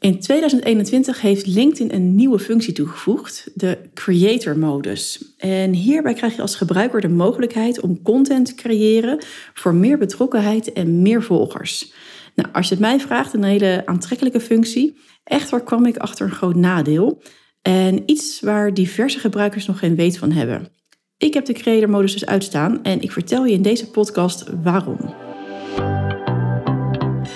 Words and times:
In 0.00 0.20
2021 0.20 1.20
heeft 1.20 1.46
LinkedIn 1.46 1.94
een 1.94 2.14
nieuwe 2.14 2.38
functie 2.38 2.72
toegevoegd, 2.72 3.50
de 3.54 3.78
Creator 3.94 4.58
Modus. 4.58 5.34
En 5.36 5.72
hierbij 5.72 6.14
krijg 6.14 6.36
je 6.36 6.42
als 6.42 6.56
gebruiker 6.56 7.00
de 7.00 7.08
mogelijkheid 7.08 7.80
om 7.80 8.02
content 8.02 8.46
te 8.46 8.54
creëren 8.54 9.18
voor 9.54 9.74
meer 9.74 9.98
betrokkenheid 9.98 10.72
en 10.72 11.02
meer 11.02 11.22
volgers. 11.22 11.92
Nou, 12.34 12.48
als 12.52 12.68
je 12.68 12.74
het 12.74 12.82
mij 12.82 13.00
vraagt, 13.00 13.34
een 13.34 13.44
hele 13.44 13.82
aantrekkelijke 13.84 14.40
functie. 14.40 14.96
Echter 15.24 15.60
kwam 15.62 15.86
ik 15.86 15.96
achter 15.96 16.26
een 16.26 16.32
groot 16.32 16.56
nadeel 16.56 17.22
en 17.62 18.02
iets 18.06 18.40
waar 18.40 18.74
diverse 18.74 19.18
gebruikers 19.18 19.66
nog 19.66 19.78
geen 19.78 19.96
weet 19.96 20.18
van 20.18 20.32
hebben. 20.32 20.68
Ik 21.16 21.34
heb 21.34 21.44
de 21.44 21.52
Creator 21.52 21.90
Modus 21.90 22.12
dus 22.12 22.26
uitstaan 22.26 22.82
en 22.82 23.00
ik 23.00 23.12
vertel 23.12 23.44
je 23.44 23.52
in 23.52 23.62
deze 23.62 23.90
podcast 23.90 24.44
waarom. 24.62 25.29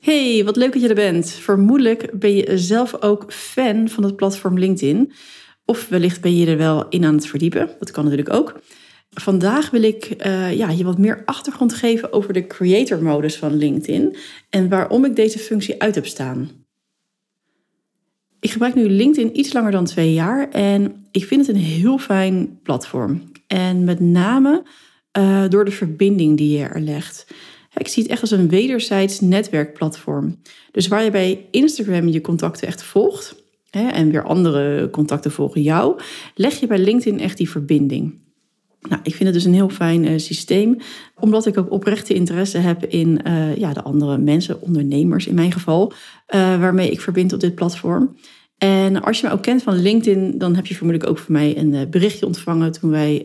Hey, 0.00 0.44
wat 0.44 0.56
leuk 0.56 0.72
dat 0.72 0.82
je 0.82 0.88
er 0.88 0.94
bent. 0.94 1.30
Vermoedelijk 1.30 2.18
ben 2.18 2.34
je 2.34 2.58
zelf 2.58 3.02
ook 3.02 3.32
fan 3.32 3.88
van 3.88 4.04
het 4.04 4.16
platform 4.16 4.58
LinkedIn. 4.58 5.12
Of 5.64 5.88
wellicht 5.88 6.20
ben 6.20 6.36
je 6.36 6.46
er 6.46 6.56
wel 6.56 6.88
in 6.88 7.04
aan 7.04 7.14
het 7.14 7.26
verdiepen. 7.26 7.70
Dat 7.78 7.90
kan 7.90 8.04
natuurlijk 8.04 8.34
ook. 8.34 8.60
Vandaag 9.10 9.70
wil 9.70 9.82
ik 9.82 10.24
uh, 10.26 10.56
ja, 10.56 10.70
je 10.70 10.84
wat 10.84 10.98
meer 10.98 11.22
achtergrond 11.24 11.74
geven 11.74 12.12
over 12.12 12.32
de 12.32 12.46
creator 12.46 13.02
modus 13.02 13.36
van 13.36 13.56
LinkedIn 13.56 14.16
en 14.50 14.68
waarom 14.68 15.04
ik 15.04 15.16
deze 15.16 15.38
functie 15.38 15.82
uit 15.82 15.94
heb 15.94 16.06
staan. 16.06 16.50
Ik 18.40 18.50
gebruik 18.50 18.74
nu 18.74 18.90
LinkedIn 18.90 19.38
iets 19.38 19.52
langer 19.52 19.70
dan 19.70 19.84
twee 19.84 20.12
jaar 20.12 20.48
en 20.50 21.06
ik 21.10 21.24
vind 21.24 21.46
het 21.46 21.56
een 21.56 21.62
heel 21.62 21.98
fijn 21.98 22.60
platform. 22.62 23.22
En 23.46 23.84
met 23.84 24.00
name 24.00 24.62
uh, 25.18 25.48
door 25.48 25.64
de 25.64 25.70
verbinding 25.70 26.36
die 26.36 26.58
je 26.58 26.64
er 26.64 26.80
legt. 26.80 27.26
Ik 27.74 27.88
zie 27.88 28.02
het 28.02 28.12
echt 28.12 28.20
als 28.20 28.30
een 28.30 28.48
wederzijds 28.48 29.20
netwerkplatform. 29.20 30.38
Dus 30.72 30.88
waar 30.88 31.04
je 31.04 31.10
bij 31.10 31.46
Instagram 31.50 32.08
je 32.08 32.20
contacten 32.20 32.66
echt 32.66 32.82
volgt 32.82 33.34
en 33.70 34.10
weer 34.10 34.24
andere 34.24 34.90
contacten 34.90 35.30
volgen 35.30 35.62
jou, 35.62 36.00
leg 36.34 36.60
je 36.60 36.66
bij 36.66 36.78
LinkedIn 36.78 37.20
echt 37.20 37.36
die 37.36 37.50
verbinding. 37.50 38.18
Nou, 38.88 39.00
ik 39.02 39.14
vind 39.14 39.24
het 39.24 39.34
dus 39.34 39.44
een 39.44 39.54
heel 39.54 39.68
fijn 39.68 40.04
uh, 40.04 40.18
systeem, 40.18 40.76
omdat 41.18 41.46
ik 41.46 41.58
ook 41.58 41.70
oprechte 41.70 42.14
interesse 42.14 42.58
heb 42.58 42.84
in 42.84 43.20
uh, 43.26 43.56
ja, 43.56 43.72
de 43.72 43.82
andere 43.82 44.18
mensen, 44.18 44.60
ondernemers 44.60 45.26
in 45.26 45.34
mijn 45.34 45.52
geval, 45.52 45.92
uh, 46.34 46.60
waarmee 46.60 46.90
ik 46.90 47.00
verbind 47.00 47.32
op 47.32 47.40
dit 47.40 47.54
platform. 47.54 48.16
En 48.58 49.02
als 49.02 49.20
je 49.20 49.26
me 49.26 49.32
ook 49.32 49.42
kent 49.42 49.62
van 49.62 49.82
LinkedIn, 49.82 50.38
dan 50.38 50.54
heb 50.54 50.66
je 50.66 50.74
vermoedelijk 50.74 51.10
ook 51.10 51.18
van 51.18 51.32
mij 51.32 51.58
een 51.58 51.90
berichtje 51.90 52.26
ontvangen 52.26 52.72
toen 52.72 52.90
wij 52.90 53.24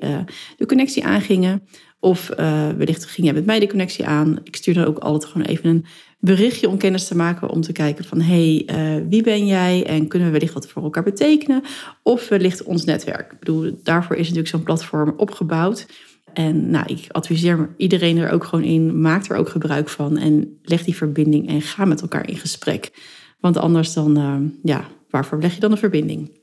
de 0.57 0.65
connectie 0.65 1.05
aangingen. 1.05 1.61
Of 1.99 2.31
uh, 2.39 2.69
wellicht 2.69 3.05
ging 3.05 3.27
jij 3.27 3.35
met 3.35 3.45
mij 3.45 3.59
de 3.59 3.67
connectie 3.67 4.05
aan. 4.05 4.39
Ik 4.43 4.55
stuur 4.55 4.73
dan 4.73 4.85
ook 4.85 4.97
altijd 4.97 5.31
gewoon 5.31 5.47
even 5.47 5.69
een 5.69 5.85
berichtje 6.19 6.69
om 6.69 6.77
kennis 6.77 7.07
te 7.07 7.15
maken. 7.15 7.49
Om 7.49 7.61
te 7.61 7.71
kijken 7.71 8.05
van, 8.05 8.21
hey, 8.21 8.69
uh, 8.71 9.07
wie 9.09 9.23
ben 9.23 9.45
jij? 9.45 9.85
En 9.85 10.07
kunnen 10.07 10.27
we 10.27 10.33
wellicht 10.33 10.53
wat 10.53 10.67
voor 10.67 10.83
elkaar 10.83 11.03
betekenen? 11.03 11.63
Of 12.03 12.29
wellicht 12.29 12.63
ons 12.63 12.83
netwerk. 12.83 13.31
Ik 13.31 13.39
bedoel, 13.39 13.79
daarvoor 13.83 14.15
is 14.15 14.21
natuurlijk 14.21 14.47
zo'n 14.47 14.63
platform 14.63 15.13
opgebouwd. 15.17 15.87
En 16.33 16.69
nou, 16.69 16.85
ik 16.87 17.05
adviseer 17.11 17.69
iedereen 17.77 18.17
er 18.17 18.31
ook 18.31 18.43
gewoon 18.43 18.65
in. 18.65 19.01
Maak 19.01 19.29
er 19.29 19.37
ook 19.37 19.49
gebruik 19.49 19.89
van. 19.89 20.17
En 20.17 20.59
leg 20.61 20.83
die 20.83 20.95
verbinding 20.95 21.47
en 21.47 21.61
ga 21.61 21.85
met 21.85 22.01
elkaar 22.01 22.29
in 22.29 22.37
gesprek. 22.37 22.91
Want 23.39 23.57
anders 23.57 23.93
dan, 23.93 24.17
uh, 24.17 24.35
ja, 24.63 24.87
waarvoor 25.09 25.41
leg 25.41 25.53
je 25.53 25.59
dan 25.59 25.71
een 25.71 25.77
verbinding? 25.77 26.39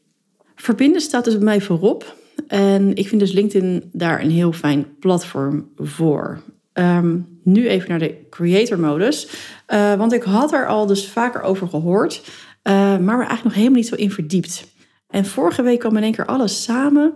Verbinden 0.55 1.00
staat 1.00 1.25
dus 1.25 1.34
bij 1.34 1.44
mij 1.44 1.60
voorop. 1.60 2.16
En 2.47 2.94
ik 2.94 3.09
vind 3.09 3.20
dus 3.20 3.32
LinkedIn 3.32 3.91
daar 3.93 4.20
een 4.20 4.31
heel 4.31 4.53
fijn 4.53 4.87
platform 4.98 5.69
voor. 5.76 6.43
Um, 6.72 7.41
nu 7.44 7.69
even 7.69 7.88
naar 7.88 7.98
de 7.98 8.26
creator 8.31 8.78
modus. 8.78 9.28
Uh, 9.69 9.94
want 9.94 10.12
ik 10.12 10.22
had 10.22 10.53
er 10.53 10.66
al 10.66 10.87
dus 10.87 11.09
vaker 11.09 11.43
over 11.43 11.69
gehoord, 11.69 12.22
uh, 12.25 12.72
maar 12.75 12.98
me 12.98 13.10
eigenlijk 13.10 13.44
nog 13.44 13.54
helemaal 13.54 13.78
niet 13.78 13.87
zo 13.87 13.94
in 13.94 14.10
verdiept. 14.10 14.75
En 15.09 15.25
vorige 15.25 15.62
week 15.62 15.78
kwam 15.78 15.97
in 15.97 16.03
één 16.03 16.12
keer 16.12 16.26
alles 16.26 16.62
samen, 16.62 17.15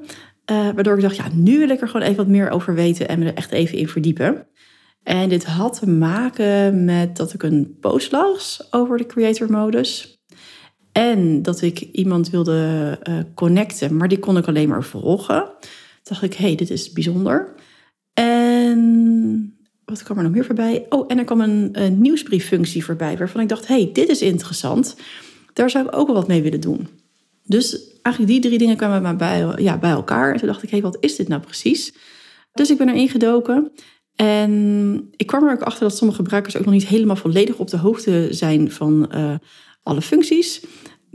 uh, 0.50 0.70
waardoor 0.74 0.96
ik 0.96 1.02
dacht, 1.02 1.16
ja, 1.16 1.28
nu 1.32 1.58
wil 1.58 1.68
ik 1.68 1.80
er 1.80 1.88
gewoon 1.88 2.06
even 2.06 2.16
wat 2.16 2.26
meer 2.26 2.50
over 2.50 2.74
weten 2.74 3.08
en 3.08 3.18
me 3.18 3.24
er 3.24 3.34
echt 3.34 3.52
even 3.52 3.78
in 3.78 3.88
verdiepen. 3.88 4.46
En 5.02 5.28
dit 5.28 5.44
had 5.44 5.78
te 5.78 5.88
maken 5.88 6.84
met 6.84 7.16
dat 7.16 7.32
ik 7.32 7.42
een 7.42 7.76
post 7.80 8.12
las 8.12 8.68
over 8.70 8.98
de 8.98 9.06
creator 9.06 9.50
modus. 9.50 10.15
En 10.96 11.42
dat 11.42 11.62
ik 11.62 11.80
iemand 11.80 12.30
wilde 12.30 12.98
uh, 13.08 13.18
connecten, 13.34 13.96
maar 13.96 14.08
die 14.08 14.18
kon 14.18 14.36
ik 14.36 14.46
alleen 14.46 14.68
maar 14.68 14.84
volgen. 14.84 15.42
Toen 15.42 15.68
dacht 16.02 16.22
ik, 16.22 16.34
hey, 16.34 16.54
dit 16.54 16.70
is 16.70 16.92
bijzonder. 16.92 17.54
En 18.14 19.56
wat 19.84 20.02
kwam 20.02 20.16
er 20.16 20.22
nog 20.22 20.32
meer 20.32 20.44
voorbij? 20.44 20.86
Oh, 20.88 21.04
en 21.08 21.18
er 21.18 21.24
kwam 21.24 21.40
een, 21.40 21.68
een 21.72 22.00
nieuwsbrieffunctie 22.00 22.84
voorbij, 22.84 23.18
waarvan 23.18 23.40
ik 23.40 23.48
dacht, 23.48 23.66
hey, 23.66 23.90
dit 23.92 24.08
is 24.08 24.22
interessant. 24.22 24.96
Daar 25.52 25.70
zou 25.70 25.86
ik 25.86 25.96
ook 25.96 26.06
wel 26.06 26.16
wat 26.16 26.28
mee 26.28 26.42
willen 26.42 26.60
doen. 26.60 26.88
Dus 27.44 27.78
eigenlijk 28.02 28.34
die 28.34 28.42
drie 28.42 28.58
dingen 28.58 28.76
kwamen 28.76 29.16
bij, 29.16 29.52
ja, 29.56 29.78
bij 29.78 29.90
elkaar. 29.90 30.32
En 30.32 30.38
toen 30.38 30.48
dacht 30.48 30.62
ik, 30.62 30.70
hey, 30.70 30.80
wat 30.80 30.96
is 31.00 31.16
dit 31.16 31.28
nou 31.28 31.40
precies? 31.40 31.94
Dus 32.52 32.70
ik 32.70 32.78
ben 32.78 32.88
erin 32.88 33.08
gedoken. 33.08 33.72
En 34.14 35.08
ik 35.16 35.26
kwam 35.26 35.44
er 35.44 35.52
ook 35.52 35.62
achter 35.62 35.82
dat 35.88 35.96
sommige 35.96 36.18
gebruikers 36.18 36.56
ook 36.56 36.64
nog 36.64 36.74
niet 36.74 36.86
helemaal 36.86 37.16
volledig 37.16 37.58
op 37.58 37.68
de 37.68 37.76
hoogte 37.76 38.28
zijn 38.30 38.70
van 38.70 39.10
uh, 39.14 39.34
alle 39.86 40.02
functies. 40.02 40.64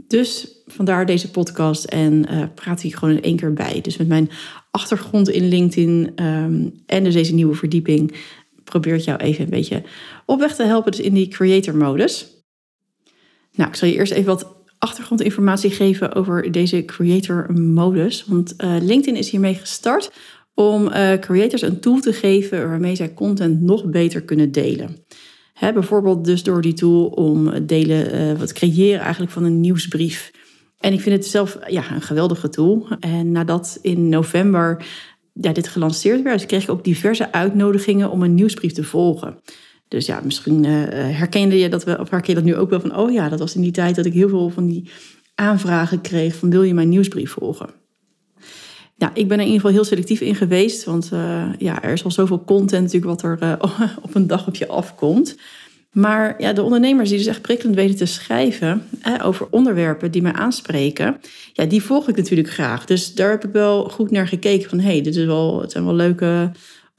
Dus 0.06 0.62
vandaar 0.66 1.06
deze 1.06 1.30
podcast 1.30 1.84
en 1.84 2.26
uh, 2.30 2.44
praat 2.54 2.80
hier 2.80 2.96
gewoon 2.96 3.16
in 3.16 3.22
één 3.22 3.36
keer 3.36 3.52
bij. 3.52 3.80
Dus 3.80 3.96
met 3.96 4.08
mijn 4.08 4.30
achtergrond 4.70 5.28
in 5.28 5.48
LinkedIn 5.48 6.12
um, 6.24 6.82
en 6.86 7.04
dus 7.04 7.14
deze 7.14 7.34
nieuwe 7.34 7.54
verdieping 7.54 8.14
probeer 8.64 8.94
ik 8.94 9.00
jou 9.00 9.18
even 9.18 9.44
een 9.44 9.50
beetje 9.50 9.82
op 10.26 10.40
weg 10.40 10.54
te 10.54 10.62
helpen 10.62 10.90
dus 10.90 11.00
in 11.00 11.14
die 11.14 11.28
creator 11.28 11.76
modus. 11.76 12.26
Nou, 13.52 13.68
ik 13.68 13.76
zal 13.76 13.88
je 13.88 13.94
eerst 13.94 14.12
even 14.12 14.26
wat 14.26 14.56
achtergrondinformatie 14.78 15.70
geven 15.70 16.14
over 16.14 16.52
deze 16.52 16.84
creator 16.84 17.52
modus. 17.52 18.24
Want 18.26 18.54
uh, 18.58 18.76
LinkedIn 18.80 19.16
is 19.16 19.30
hiermee 19.30 19.54
gestart 19.54 20.10
om 20.54 20.82
uh, 20.82 21.12
creators 21.12 21.62
een 21.62 21.80
tool 21.80 22.00
te 22.00 22.12
geven 22.12 22.68
waarmee 22.68 22.96
zij 22.96 23.14
content 23.14 23.60
nog 23.60 23.84
beter 23.84 24.22
kunnen 24.22 24.52
delen 24.52 25.04
bijvoorbeeld 25.70 26.24
dus 26.24 26.42
door 26.42 26.62
die 26.62 26.72
tool 26.72 27.06
om 27.06 27.66
delen, 27.66 28.14
uh, 28.14 28.38
wat 28.38 28.52
creëren 28.52 29.00
eigenlijk 29.00 29.32
van 29.32 29.44
een 29.44 29.60
nieuwsbrief. 29.60 30.30
En 30.78 30.92
ik 30.92 31.00
vind 31.00 31.16
het 31.16 31.26
zelf 31.26 31.58
ja, 31.66 31.92
een 31.92 32.02
geweldige 32.02 32.48
tool. 32.48 32.86
En 33.00 33.32
nadat 33.32 33.78
in 33.82 34.08
november 34.08 34.84
ja, 35.32 35.52
dit 35.52 35.68
gelanceerd 35.68 36.22
werd, 36.22 36.46
kreeg 36.46 36.62
ik 36.62 36.70
ook 36.70 36.84
diverse 36.84 37.32
uitnodigingen 37.32 38.10
om 38.10 38.22
een 38.22 38.34
nieuwsbrief 38.34 38.72
te 38.72 38.84
volgen. 38.84 39.40
Dus 39.88 40.06
ja, 40.06 40.20
misschien 40.24 40.64
uh, 40.64 40.70
herkende 40.92 41.58
je 41.58 41.68
dat 41.68 41.84
we, 41.84 41.98
of 41.98 42.10
herken 42.10 42.28
je 42.28 42.34
dat 42.34 42.44
nu 42.44 42.56
ook 42.56 42.70
wel 42.70 42.80
van, 42.80 42.96
oh 42.96 43.12
ja, 43.12 43.28
dat 43.28 43.38
was 43.38 43.54
in 43.54 43.62
die 43.62 43.72
tijd 43.72 43.94
dat 43.94 44.06
ik 44.06 44.12
heel 44.12 44.28
veel 44.28 44.50
van 44.50 44.66
die 44.66 44.90
aanvragen 45.34 46.00
kreeg 46.00 46.34
van 46.34 46.50
wil 46.50 46.62
je 46.62 46.74
mijn 46.74 46.88
nieuwsbrief 46.88 47.30
volgen? 47.30 47.81
Ja, 49.02 49.10
ik 49.14 49.28
ben 49.28 49.36
er 49.36 49.44
in 49.44 49.50
ieder 49.50 49.60
geval 49.60 49.70
heel 49.70 49.84
selectief 49.84 50.20
in 50.20 50.34
geweest. 50.34 50.84
Want 50.84 51.10
uh, 51.12 51.44
ja, 51.58 51.82
er 51.82 51.92
is 51.92 52.04
al 52.04 52.10
zoveel 52.10 52.44
content 52.44 52.82
natuurlijk 52.82 53.04
wat 53.04 53.22
er 53.22 53.38
uh, 53.42 53.52
op 54.06 54.14
een 54.14 54.26
dag 54.26 54.46
op 54.46 54.54
je 54.54 54.68
afkomt. 54.68 55.36
Maar 55.92 56.34
ja, 56.38 56.52
de 56.52 56.62
ondernemers 56.62 57.08
die 57.08 57.18
dus 57.18 57.26
echt 57.26 57.42
prikkelend 57.42 57.76
weten 57.76 57.96
te 57.96 58.06
schrijven 58.06 58.82
over 59.22 59.46
onderwerpen 59.50 60.10
die 60.10 60.22
mij 60.22 60.32
aanspreken, 60.32 61.20
ja, 61.52 61.64
die 61.64 61.82
volg 61.82 62.08
ik 62.08 62.16
natuurlijk 62.16 62.50
graag. 62.50 62.84
Dus 62.84 63.14
daar 63.14 63.30
heb 63.30 63.44
ik 63.44 63.52
wel 63.52 63.88
goed 63.88 64.10
naar 64.10 64.28
gekeken 64.28 64.68
van, 64.68 64.78
hé, 64.80 64.90
hey, 64.90 65.02
dit 65.02 65.16
is 65.16 65.24
wel, 65.24 65.60
het 65.60 65.72
zijn 65.72 65.84
wel 65.84 65.94
leuke 65.94 66.50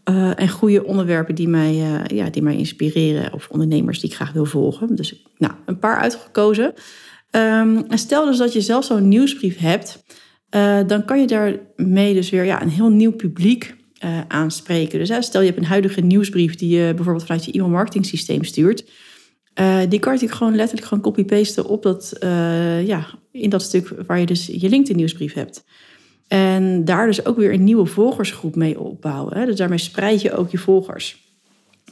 uh, 0.10 0.40
en 0.40 0.50
goede 0.50 0.86
onderwerpen 0.86 1.36
die 1.36 1.48
mij, 1.48 1.74
ja, 2.08 2.30
die 2.30 2.42
mij 2.42 2.56
inspireren. 2.56 3.34
Of 3.34 3.48
ondernemers 3.50 4.00
die 4.00 4.10
ik 4.10 4.16
graag 4.16 4.32
wil 4.32 4.46
volgen. 4.46 4.96
Dus 4.96 5.24
nou, 5.38 5.54
een 5.66 5.80
paar 5.80 5.98
uitgekozen. 5.98 6.74
En 7.30 7.86
stel 7.90 8.26
dus 8.26 8.38
dat 8.38 8.54
je 8.54 8.62
zelf 8.62 8.86
zo'n 8.86 9.08
nieuwsbrief 9.08 9.58
hebt 9.58 10.04
uh, 10.56 10.80
dan 10.88 11.06
kan 11.06 11.20
je 11.20 11.28
daarmee 11.28 12.14
dus 12.14 12.30
weer 12.30 12.44
ja, 12.44 12.62
een 12.62 12.70
heel 12.70 12.90
nieuw 12.90 13.12
publiek 13.12 13.76
uh, 14.04 14.20
aanspreken. 14.28 15.00
Dus 15.00 15.26
stel 15.26 15.42
je 15.42 15.48
hebt 15.48 15.60
een 15.60 15.66
huidige 15.66 16.02
nieuwsbrief 16.02 16.56
die 16.56 16.78
je 16.78 16.94
bijvoorbeeld 16.94 17.26
vanuit 17.26 17.46
je 17.46 17.52
e-mail 17.52 17.70
marketing 17.70 18.06
systeem 18.06 18.44
stuurt. 18.44 18.86
Uh, 19.60 19.80
die 19.90 20.00
kan 20.00 20.18
je 20.20 20.28
gewoon 20.28 20.56
letterlijk 20.56 20.88
gewoon 20.88 21.04
copy-pasten 21.04 21.66
op 21.66 21.84
dat, 21.84 22.18
ja, 22.86 23.06
in 23.32 23.50
dat 23.50 23.62
stuk 23.62 23.94
waar 24.08 24.20
je 24.20 24.26
dus 24.26 24.46
je 24.46 24.70
LinkedIn 24.70 24.96
nieuwsbrief 24.96 25.34
hebt. 25.34 25.64
En 26.28 26.86
daar 26.86 27.06
dus 27.06 27.26
ook 27.26 27.38
weer 27.38 27.54
een 27.54 27.64
nieuwe 27.64 27.86
volgersgroep 27.86 28.56
mee 28.56 28.80
opbouwen. 28.80 29.38
Hè? 29.38 29.46
Dus 29.46 29.56
daarmee 29.56 29.78
spreid 29.78 30.22
je 30.22 30.36
ook 30.36 30.52
je 30.52 30.58
volgers. 30.58 31.22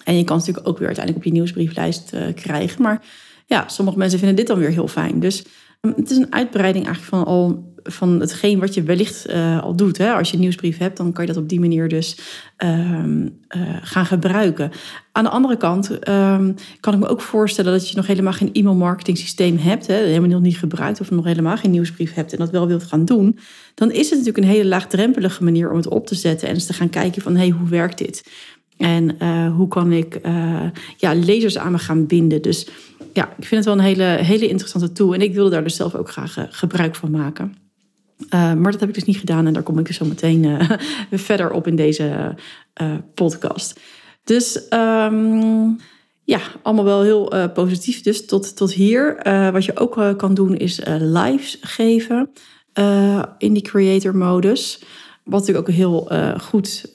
En 0.04 0.18
je 0.18 0.24
kan 0.24 0.38
het 0.38 0.46
natuurlijk 0.46 0.68
ook 0.68 0.78
weer 0.78 0.88
uiteindelijk 0.88 1.26
op 1.26 1.32
je 1.32 1.38
nieuwsbrieflijst 1.38 2.14
krijgen. 2.36 2.82
Maar 2.82 3.04
ja, 3.46 3.68
sommige 3.68 3.98
mensen 3.98 4.20
vinden 4.20 4.38
dit 4.38 4.48
dan 4.48 4.60
weer 4.60 4.70
heel 4.70 4.88
fijn. 4.88 5.20
Dus 5.20 5.44
hm, 5.82 5.94
het 5.96 6.12
is 6.12 6.18
een 6.18 6.34
uitbreiding 6.34 6.86
eigenlijk 6.86 7.16
van 7.16 7.26
al 7.26 7.71
van 7.84 8.20
hetgeen 8.20 8.60
wat 8.60 8.74
je 8.74 8.84
wellicht 8.84 9.30
uh, 9.30 9.64
al 9.64 9.76
doet. 9.76 9.98
Hè? 9.98 10.12
Als 10.14 10.30
je 10.30 10.36
een 10.36 10.42
nieuwsbrief 10.42 10.78
hebt, 10.78 10.98
dan 10.98 11.12
kan 11.12 11.26
je 11.26 11.34
dat 11.34 11.42
op 11.42 11.50
die 11.50 11.60
manier 11.60 11.88
dus 11.88 12.18
uh, 12.64 13.06
gaan 13.82 14.06
gebruiken. 14.06 14.72
Aan 15.12 15.24
de 15.24 15.30
andere 15.30 15.58
kant 15.58 15.90
um, 15.90 16.56
kan 16.80 16.94
ik 16.94 17.00
me 17.00 17.08
ook 17.08 17.22
voorstellen 17.22 17.72
dat 17.72 17.90
je 17.90 17.96
nog 17.96 18.08
helemaal 18.08 18.34
geen 18.34 18.54
e-mail 18.54 18.76
marketing 18.76 19.18
systeem 19.18 19.58
hebt, 19.58 19.88
hè? 19.88 19.96
helemaal 19.96 20.30
nog 20.30 20.42
niet 20.42 20.58
gebruikt 20.58 21.02
of 21.02 21.12
nog 21.12 21.26
helemaal 21.26 21.58
geen 21.58 21.72
nieuwsbrief 21.72 22.14
hebt 22.14 22.32
en 22.32 22.38
dat 22.38 22.50
wel 22.50 22.68
wilt 22.68 22.84
gaan 22.84 23.06
doen. 23.06 23.40
Dan 23.76 23.92
is 23.92 24.10
het 24.10 24.20
natuurlijk 24.20 24.46
een 24.46 24.52
hele 24.52 24.70
laagdrempelige 24.70 25.44
manier 25.44 25.70
om 25.70 25.78
het 25.78 25.88
op 25.88 26.08
te 26.08 26.16
zetten 26.16 26.48
en 26.48 26.54
eens 26.54 26.66
te 26.66 26.74
gaan 26.74 26.90
kijken 26.90 27.22
van 27.22 27.34
hé, 27.36 27.48
hey, 27.48 27.50
hoe 27.50 27.70
werkt 27.70 27.98
dit? 27.98 28.24
En 28.78 29.16
uh, 29.20 29.56
hoe 29.56 29.68
kan 29.68 29.92
ik 29.92 30.20
ja, 30.98 31.14
lezers 31.14 31.58
aan 31.58 31.72
me 31.72 31.78
gaan 31.78 32.06
binden? 32.06 32.42
Dus 32.42 32.68
ja, 33.14 33.30
ik 33.38 33.46
vind 33.46 33.66
het 33.66 33.66
wel 33.66 33.74
een 33.74 33.96
hele, 33.96 34.04
hele 34.04 34.48
interessante 34.48 34.92
tool. 34.92 35.14
En 35.14 35.22
ik 35.22 35.34
wilde 35.34 35.50
daar 35.50 35.64
dus 35.64 35.76
zelf 35.76 35.96
ook 35.96 36.12
graag 36.12 36.38
gebruik 36.50 36.96
van 36.96 37.12
maken. 37.12 37.61
Uh, 38.30 38.54
maar 38.54 38.72
dat 38.72 38.80
heb 38.80 38.90
ik 38.90 38.96
dus 38.96 39.04
niet 39.04 39.18
gedaan 39.18 39.48
en 39.48 39.54
daar 39.54 39.64
kom 39.64 39.80
ik 39.80 39.86
dus 39.86 39.96
zo 39.96 40.06
meteen 40.06 40.44
uh, 40.44 40.72
verder 41.12 41.52
op 41.52 41.68
in 41.68 41.76
deze 41.76 42.36
uh, 42.82 42.96
podcast. 43.14 43.80
Dus 44.24 44.68
um, 44.70 45.78
ja, 46.24 46.40
allemaal 46.62 46.86
wel 46.86 47.02
heel 47.02 47.52
positief. 47.54 48.02
Dus 48.02 48.26
tot, 48.26 48.56
tot 48.56 48.74
hier. 48.74 49.20
wat 49.52 49.66
je 49.66 49.78
ook 49.78 50.18
kan 50.18 50.34
doen 50.34 50.58
is 50.58 50.82
lives 51.00 51.58
geven 51.62 52.30
in 53.38 53.54
die 53.54 53.62
creator 53.62 54.16
modus. 54.16 54.84
Wat 55.24 55.40
natuurlijk 55.40 55.68
ook 55.68 55.74
een 55.74 55.82
heel 55.82 56.12
goed 56.42 56.90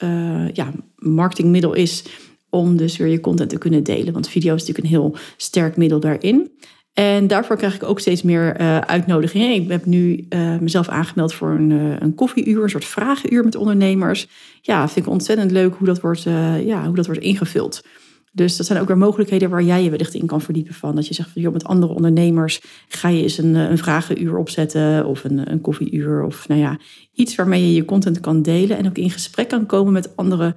ja, 0.53 0.71
marketingmiddel 0.95 1.73
is 1.73 2.03
om 2.49 2.77
dus 2.77 2.97
weer 2.97 3.07
je 3.07 3.19
content 3.19 3.49
te 3.49 3.57
kunnen 3.57 3.83
delen. 3.83 4.13
Want 4.13 4.29
video 4.29 4.55
is 4.55 4.59
natuurlijk 4.59 4.87
een 4.87 4.99
heel 4.99 5.15
sterk 5.37 5.77
middel 5.77 5.99
daarin. 5.99 6.51
En 6.99 7.27
daarvoor 7.27 7.57
krijg 7.57 7.75
ik 7.75 7.83
ook 7.83 7.99
steeds 7.99 8.21
meer 8.21 8.61
uh, 8.61 8.77
uitnodigingen. 8.77 9.53
Ik 9.53 9.69
heb 9.69 9.85
nu 9.85 10.25
uh, 10.29 10.57
mezelf 10.57 10.87
aangemeld 10.87 11.33
voor 11.33 11.49
een, 11.49 11.69
uh, 11.69 11.95
een 11.99 12.15
koffieuur, 12.15 12.63
een 12.63 12.69
soort 12.69 12.85
vragenuur 12.85 13.43
met 13.43 13.55
ondernemers. 13.55 14.27
Ja, 14.61 14.87
vind 14.87 15.05
ik 15.05 15.11
ontzettend 15.11 15.51
leuk 15.51 15.75
hoe 15.75 15.87
dat 15.87 16.01
wordt, 16.01 16.23
ja, 16.63 16.85
hoe 16.85 16.95
dat 16.95 17.05
wordt 17.05 17.21
ingevuld. 17.21 17.83
Dus 18.31 18.57
dat 18.57 18.65
zijn 18.65 18.81
ook 18.81 18.87
weer 18.87 18.97
mogelijkheden 18.97 19.49
waar 19.49 19.63
jij 19.63 19.83
je 19.83 19.89
wellicht 19.89 20.13
in 20.13 20.25
kan 20.25 20.41
verdiepen 20.41 20.73
van. 20.73 20.95
Dat 20.95 21.07
je 21.07 21.13
zegt 21.13 21.29
van 21.29 21.41
joh, 21.41 21.53
met 21.53 21.63
andere 21.63 21.93
ondernemers 21.93 22.61
ga 22.87 23.09
je 23.09 23.21
eens 23.21 23.37
een, 23.37 23.55
een 23.55 23.77
vragenuur 23.77 24.37
opzetten 24.37 25.05
of 25.05 25.23
een, 25.23 25.51
een 25.51 25.61
koffieuur. 25.61 26.23
Of 26.23 26.47
nou 26.47 26.61
ja, 26.61 26.79
iets 27.13 27.35
waarmee 27.35 27.61
je 27.61 27.73
je 27.73 27.85
content 27.85 28.19
kan 28.19 28.41
delen 28.41 28.77
en 28.77 28.87
ook 28.87 28.97
in 28.97 29.09
gesprek 29.11 29.47
kan 29.47 29.65
komen 29.65 29.93
met 29.93 30.15
andere 30.15 30.55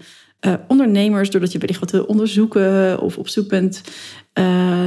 ondernemers. 0.68 1.30
Doordat 1.30 1.52
je 1.52 1.58
wellicht 1.58 1.80
wat 1.80 1.90
wil 1.90 2.04
onderzoeken 2.04 3.00
of 3.00 3.18
op 3.18 3.28
zoek 3.28 3.48
bent 3.48 3.82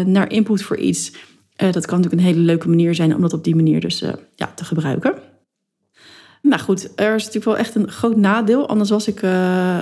naar 0.06 0.32
input 0.32 0.62
voor 0.62 0.78
iets. 0.78 1.12
Uh, 1.58 1.72
dat 1.72 1.86
kan 1.86 1.98
natuurlijk 1.98 2.28
een 2.28 2.34
hele 2.34 2.46
leuke 2.46 2.70
manier 2.70 2.96
zijn 2.96 3.16
om 3.16 3.22
dat 3.22 3.34
op 3.34 3.44
die 3.44 3.56
manier 3.56 3.80
dus 3.80 4.02
uh, 4.02 4.14
ja, 4.36 4.52
te 4.56 4.66
gebruiken. 4.66 5.14
Nou 6.42 6.62
goed, 6.62 6.92
er 6.96 7.16
is 7.16 7.26
natuurlijk 7.26 7.46
wel 7.46 7.58
echt 7.58 7.76
een 7.76 7.92
groot 7.92 8.16
nadeel. 8.16 8.68
Anders 8.68 8.90
was 8.90 9.08
ik 9.08 9.22
uh, 9.22 9.82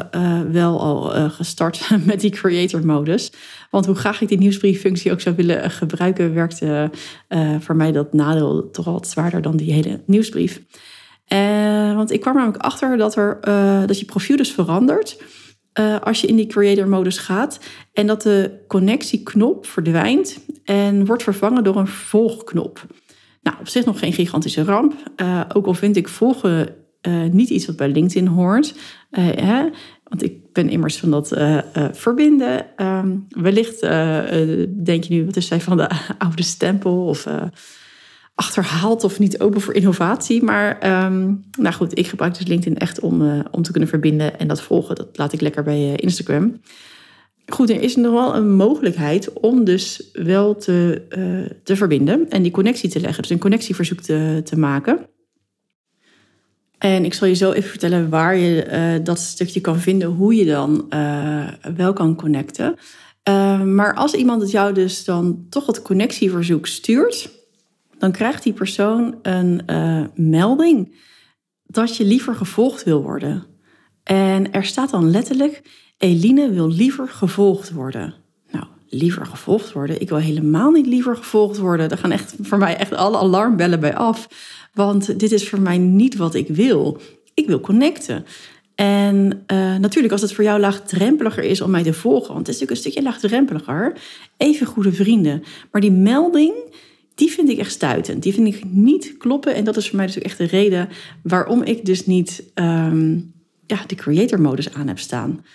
wel 0.51 0.79
al 0.79 1.29
gestart 1.29 1.89
met 2.05 2.19
die 2.19 2.31
creator 2.31 2.85
modus. 2.85 3.31
Want 3.69 3.85
hoe 3.85 3.95
graag 3.95 4.21
ik 4.21 4.27
die 4.27 4.37
nieuwsbrieffunctie 4.37 5.11
ook 5.11 5.21
zou 5.21 5.35
willen 5.35 5.71
gebruiken, 5.71 6.33
werkte 6.33 6.91
voor 7.59 7.75
mij 7.75 7.91
dat 7.91 8.13
nadeel 8.13 8.69
toch 8.71 8.87
al 8.87 8.93
wat 8.93 9.07
zwaarder 9.07 9.41
dan 9.41 9.57
die 9.57 9.73
hele 9.73 10.01
nieuwsbrief. 10.05 10.61
want 11.95 12.11
ik 12.11 12.21
kwam 12.21 12.35
namelijk 12.35 12.63
achter 12.63 12.97
dat, 12.97 13.15
er, 13.15 13.39
dat 13.87 13.99
je 13.99 14.05
profiel 14.05 14.37
dus 14.37 14.51
verandert 14.51 15.17
uh, 15.79 15.99
als 15.99 16.21
je 16.21 16.27
in 16.27 16.35
die 16.35 16.47
creator 16.47 16.87
modus 16.87 17.17
gaat. 17.17 17.59
En 17.93 18.07
dat 18.07 18.21
de 18.21 18.63
connectieknop 18.67 19.65
verdwijnt 19.65 20.39
en 20.63 21.05
wordt 21.05 21.23
vervangen 21.23 21.63
door 21.63 21.75
een 21.75 21.87
volgknop. 21.87 22.85
Nou, 23.41 23.57
op 23.59 23.67
zich 23.67 23.85
nog 23.85 23.99
geen 23.99 24.13
gigantische 24.13 24.63
ramp. 24.63 24.93
Uh, 25.15 25.41
ook 25.53 25.65
al 25.65 25.73
vind 25.73 25.95
ik 25.95 26.07
volgen 26.07 26.75
uh, 27.07 27.23
niet 27.31 27.49
iets 27.49 27.65
wat 27.65 27.75
bij 27.75 27.89
LinkedIn 27.89 28.27
hoort. 28.27 28.75
Hè? 29.11 29.69
Want 30.03 30.23
ik 30.23 30.53
ben 30.53 30.69
immers 30.69 30.97
van 30.97 31.11
dat 31.11 31.27
verbinden. 31.91 32.65
Um, 32.77 33.25
wellicht 33.29 33.81
denk 34.83 35.03
je 35.03 35.13
nu, 35.13 35.25
wat 35.25 35.35
is 35.35 35.47
zij 35.47 35.61
van 35.61 35.77
de 35.77 35.89
oude 36.17 36.43
stempel? 36.43 37.05
Of 37.05 37.27
achterhaald 38.41 39.03
of 39.03 39.19
niet 39.19 39.39
open 39.39 39.61
voor 39.61 39.73
innovatie. 39.73 40.43
Maar 40.43 40.69
um, 41.05 41.43
nou 41.59 41.75
goed, 41.75 41.97
ik 41.97 42.07
gebruik 42.07 42.37
dus 42.37 42.47
LinkedIn 42.47 42.77
echt 42.77 42.99
om, 42.99 43.21
uh, 43.21 43.39
om 43.51 43.61
te 43.61 43.71
kunnen 43.71 43.89
verbinden 43.89 44.39
en 44.39 44.47
dat 44.47 44.61
volgen. 44.61 44.95
Dat 44.95 45.07
laat 45.17 45.33
ik 45.33 45.41
lekker 45.41 45.63
bij 45.63 45.79
uh, 45.79 45.93
Instagram. 45.95 46.61
Goed, 47.45 47.69
er 47.69 47.81
is 47.81 47.95
nog 47.95 48.11
wel 48.11 48.35
een 48.35 48.51
mogelijkheid 48.55 49.33
om 49.33 49.63
dus 49.63 50.09
wel 50.13 50.55
te, 50.55 51.01
uh, 51.17 51.57
te 51.63 51.75
verbinden 51.75 52.29
en 52.29 52.41
die 52.41 52.51
connectie 52.51 52.89
te 52.89 52.99
leggen. 52.99 53.21
Dus 53.21 53.31
een 53.31 53.39
connectieverzoek 53.39 53.99
te, 53.99 54.41
te 54.43 54.57
maken. 54.57 54.99
En 56.77 57.05
ik 57.05 57.13
zal 57.13 57.27
je 57.27 57.33
zo 57.33 57.51
even 57.51 57.69
vertellen 57.69 58.09
waar 58.09 58.35
je 58.35 58.99
dat 59.03 59.19
stukje 59.19 59.61
kan 59.61 59.79
vinden, 59.79 60.07
hoe 60.07 60.35
je 60.35 60.45
dan 60.45 60.85
wel 61.75 61.93
kan 61.93 62.15
connecten. 62.15 62.75
maar 63.73 63.95
als 63.95 64.13
iemand 64.13 64.41
het 64.41 64.51
jou 64.51 64.73
dus 64.73 65.05
dan 65.05 65.45
toch 65.49 65.65
het 65.65 65.81
connectieverzoek 65.81 66.67
stuurt, 66.67 67.40
dan 68.01 68.11
krijgt 68.11 68.43
die 68.43 68.53
persoon 68.53 69.15
een 69.21 69.61
uh, 69.67 70.03
melding 70.15 70.95
dat 71.63 71.97
je 71.97 72.05
liever 72.05 72.35
gevolgd 72.35 72.83
wil 72.83 73.01
worden. 73.01 73.43
En 74.03 74.51
er 74.51 74.65
staat 74.65 74.89
dan 74.89 75.09
letterlijk: 75.09 75.61
Eline 75.97 76.49
wil 76.49 76.69
liever 76.69 77.07
gevolgd 77.07 77.71
worden. 77.71 78.13
Nou, 78.51 78.65
liever 78.89 79.25
gevolgd 79.25 79.73
worden. 79.73 80.01
Ik 80.01 80.09
wil 80.09 80.17
helemaal 80.17 80.71
niet 80.71 80.85
liever 80.85 81.17
gevolgd 81.17 81.57
worden. 81.57 81.89
Daar 81.89 81.97
gaan 81.97 82.11
echt 82.11 82.33
voor 82.41 82.57
mij 82.57 82.77
echt 82.77 82.93
alle 82.93 83.17
alarmbellen 83.17 83.79
bij 83.79 83.95
af. 83.95 84.27
Want 84.73 85.19
dit 85.19 85.31
is 85.31 85.49
voor 85.49 85.61
mij 85.61 85.77
niet 85.77 86.15
wat 86.15 86.33
ik 86.33 86.47
wil. 86.47 87.01
Ik 87.33 87.47
wil 87.47 87.59
connecten. 87.59 88.25
En 88.75 89.43
uh, 89.47 89.75
natuurlijk, 89.75 90.13
als 90.13 90.21
het 90.21 90.33
voor 90.33 90.43
jou 90.43 90.59
laagdrempeliger 90.59 91.43
is 91.43 91.61
om 91.61 91.71
mij 91.71 91.83
te 91.83 91.93
volgen, 91.93 92.33
want 92.33 92.47
het 92.47 92.55
is 92.55 92.61
natuurlijk 92.61 92.71
een 92.71 92.91
stukje 92.91 93.01
laagdrempeliger, 93.01 93.93
even 94.37 94.67
goede 94.67 94.91
vrienden. 94.91 95.43
Maar 95.71 95.81
die 95.81 95.91
melding, 95.91 96.53
die 97.21 97.31
vind 97.31 97.49
ik 97.49 97.57
echt 97.57 97.71
stuitend. 97.71 98.23
Die 98.23 98.33
vind 98.33 98.47
ik 98.47 98.63
niet 98.63 99.15
kloppen. 99.17 99.55
En 99.55 99.63
dat 99.63 99.77
is 99.77 99.87
voor 99.87 99.97
mij 99.97 100.05
dus 100.05 100.17
ook 100.17 100.23
echt 100.23 100.37
de 100.37 100.45
reden 100.45 100.89
waarom 101.23 101.63
ik 101.63 101.85
dus 101.85 102.05
niet 102.05 102.43
um, 102.55 103.33
ja, 103.67 103.83
de 103.87 103.95
creator 103.95 104.41
modus 104.41 104.73
aan 104.73 104.87
heb 104.87 104.99
staan. 104.99 105.45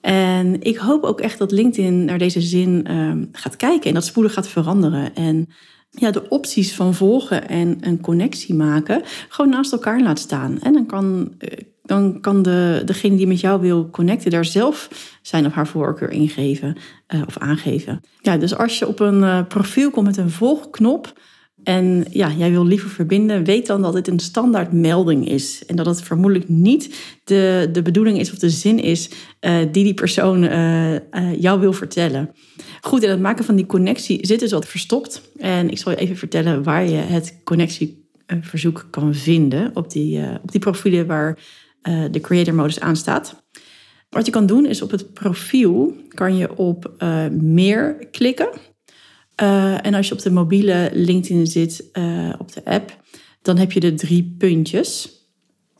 En 0.00 0.62
ik 0.62 0.76
hoop 0.76 1.02
ook 1.02 1.20
echt 1.20 1.38
dat 1.38 1.52
LinkedIn 1.52 2.04
naar 2.04 2.18
deze 2.18 2.40
zin 2.40 2.96
um, 2.96 3.28
gaat 3.32 3.56
kijken 3.56 3.88
en 3.88 3.94
dat 3.94 4.04
spoedig 4.04 4.32
gaat 4.32 4.48
veranderen. 4.48 5.14
En 5.14 5.48
ja, 5.90 6.10
de 6.10 6.28
opties 6.28 6.74
van 6.74 6.94
volgen 6.94 7.48
en 7.48 7.78
een 7.80 8.00
connectie 8.00 8.54
maken 8.54 9.02
gewoon 9.28 9.50
naast 9.50 9.72
elkaar 9.72 10.00
laat 10.02 10.18
staan. 10.18 10.60
En 10.60 10.72
dan 10.72 10.86
kan, 10.86 11.34
eh, 11.38 11.58
dan 11.84 12.20
kan 12.20 12.42
de, 12.42 12.82
degene 12.84 13.16
die 13.16 13.26
met 13.26 13.40
jou 13.40 13.60
wil 13.60 13.90
connecten 13.90 14.30
daar 14.30 14.44
zelf 14.44 14.88
zijn 15.22 15.46
of 15.46 15.52
haar 15.52 15.66
voorkeur 15.66 16.10
ingeven 16.10 16.76
uh, 17.14 17.22
of 17.26 17.38
aangeven. 17.38 18.00
Ja, 18.20 18.36
dus 18.36 18.56
als 18.56 18.78
je 18.78 18.88
op 18.88 19.00
een 19.00 19.20
uh, 19.20 19.46
profiel 19.48 19.90
komt 19.90 20.06
met 20.06 20.16
een 20.16 20.30
volgknop 20.30 21.20
en 21.62 22.04
ja, 22.10 22.30
jij 22.30 22.50
wil 22.50 22.66
liever 22.66 22.90
verbinden, 22.90 23.44
weet 23.44 23.66
dan 23.66 23.82
dat 23.82 23.92
dit 23.92 24.08
een 24.08 24.18
standaard 24.18 24.72
melding 24.72 25.28
is. 25.28 25.62
En 25.66 25.76
dat 25.76 25.86
het 25.86 26.02
vermoedelijk 26.02 26.48
niet 26.48 26.94
de, 27.24 27.68
de 27.72 27.82
bedoeling 27.82 28.18
is 28.18 28.32
of 28.32 28.38
de 28.38 28.50
zin 28.50 28.78
is 28.78 29.10
uh, 29.40 29.56
die 29.58 29.84
die 29.84 29.94
persoon 29.94 30.40
jou 31.38 31.60
wil 31.60 31.72
vertellen. 31.72 32.30
Goed, 32.80 33.02
en 33.02 33.10
het 33.10 33.20
maken 33.20 33.44
van 33.44 33.56
die 33.56 33.66
connectie 33.66 34.26
zit 34.26 34.40
dus 34.40 34.52
wat 34.52 34.66
verstopt. 34.66 35.30
En 35.36 35.70
ik 35.70 35.78
zal 35.78 35.92
je 35.92 35.98
even 35.98 36.16
vertellen 36.16 36.62
waar 36.62 36.88
je 36.88 36.96
het 36.96 37.40
connectieverzoek 37.44 38.86
kan 38.90 39.14
vinden 39.14 39.70
op 39.74 39.90
die, 39.90 40.20
op 40.42 40.52
die 40.52 40.60
profielen 40.60 41.06
waar 41.06 41.38
uh, 41.88 42.04
de 42.10 42.20
creator 42.20 42.54
modus 42.54 42.80
aanstaat. 42.80 43.42
Wat 44.10 44.26
je 44.26 44.32
kan 44.32 44.46
doen 44.46 44.66
is 44.66 44.82
op 44.82 44.90
het 44.90 45.12
profiel 45.12 45.96
kan 46.08 46.36
je 46.36 46.56
op 46.56 46.94
uh, 46.98 47.26
meer 47.28 48.08
klikken. 48.10 48.48
Uh, 49.42 49.86
en 49.86 49.94
als 49.94 50.08
je 50.08 50.14
op 50.14 50.20
de 50.20 50.30
mobiele 50.30 50.90
LinkedIn 50.92 51.46
zit, 51.46 51.90
op 52.38 52.52
de 52.52 52.64
app, 52.64 53.02
dan 53.42 53.56
heb 53.56 53.72
je 53.72 53.80
de 53.80 53.94
drie 53.94 54.34
puntjes. 54.38 55.08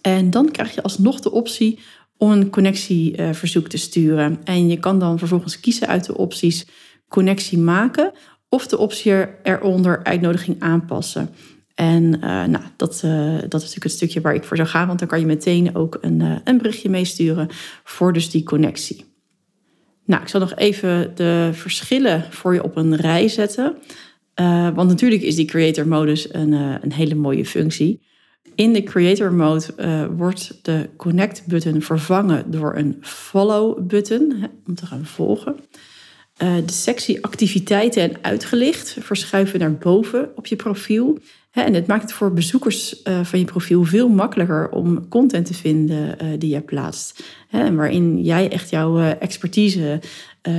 En 0.00 0.30
dan 0.30 0.50
krijg 0.50 0.74
je 0.74 0.82
alsnog 0.82 1.20
de 1.20 1.30
optie 1.30 1.78
om 2.16 2.30
een 2.30 2.50
connectieverzoek 2.50 3.68
te 3.68 3.76
sturen. 3.76 4.40
En 4.44 4.68
je 4.68 4.78
kan 4.78 4.98
dan 4.98 5.18
vervolgens 5.18 5.60
kiezen 5.60 5.86
uit 5.86 6.06
de 6.06 6.16
opties 6.16 6.66
connectie 7.08 7.58
maken 7.58 8.12
of 8.48 8.66
de 8.66 8.78
optie 8.78 9.12
eronder 9.42 10.04
uitnodiging 10.04 10.60
aanpassen. 10.60 11.28
En 11.74 12.02
uh, 12.04 12.20
nou, 12.44 12.64
dat, 12.76 13.02
uh, 13.04 13.32
dat 13.32 13.42
is 13.42 13.50
natuurlijk 13.50 13.82
het 13.82 13.92
stukje 13.92 14.20
waar 14.20 14.34
ik 14.34 14.44
voor 14.44 14.56
zou 14.56 14.68
gaan, 14.68 14.86
want 14.86 14.98
dan 14.98 15.08
kan 15.08 15.20
je 15.20 15.26
meteen 15.26 15.74
ook 15.74 15.98
een, 16.00 16.20
uh, 16.20 16.36
een 16.44 16.56
berichtje 16.56 16.88
meesturen 16.88 17.48
voor 17.84 18.12
dus 18.12 18.30
die 18.30 18.42
connectie. 18.42 19.04
Nou, 20.04 20.22
ik 20.22 20.28
zal 20.28 20.40
nog 20.40 20.54
even 20.54 21.12
de 21.14 21.50
verschillen 21.52 22.26
voor 22.30 22.54
je 22.54 22.62
op 22.62 22.76
een 22.76 22.96
rij 22.96 23.28
zetten. 23.28 23.76
want 24.74 24.88
natuurlijk 24.88 25.22
is 25.22 25.34
die 25.34 25.44
creator 25.44 25.88
modus 25.88 26.34
een, 26.34 26.52
een 26.52 26.92
hele 26.92 27.14
mooie 27.14 27.44
functie. 27.44 28.02
In 28.54 28.72
de 28.72 28.82
creator 28.82 29.32
mode 29.32 29.64
wordt 30.16 30.58
de 30.62 30.88
connect 30.96 31.46
button 31.46 31.82
vervangen 31.82 32.50
door 32.50 32.76
een 32.76 32.96
follow 33.00 33.86
button 33.86 34.48
om 34.66 34.74
te 34.74 34.86
gaan 34.86 35.04
volgen. 35.04 35.56
De 36.36 36.62
sectie 36.66 37.24
activiteiten 37.24 38.02
en 38.02 38.16
uitgelicht 38.22 38.96
verschuiven 39.00 39.58
naar 39.58 39.74
boven 39.74 40.30
op 40.36 40.46
je 40.46 40.56
profiel. 40.56 41.18
En 41.54 41.72
dit 41.72 41.86
maakt 41.86 42.02
het 42.02 42.12
voor 42.12 42.32
bezoekers 42.32 43.02
uh, 43.04 43.24
van 43.24 43.38
je 43.38 43.44
profiel 43.44 43.84
veel 43.84 44.08
makkelijker 44.08 44.68
om 44.70 45.08
content 45.08 45.46
te 45.46 45.54
vinden 45.54 46.18
die 46.38 46.50
jij 46.50 46.60
plaatst. 46.60 47.24
En 47.50 47.76
waarin 47.76 48.22
jij 48.22 48.50
echt 48.52 48.70
jouw 48.70 48.98
expertise 48.98 50.00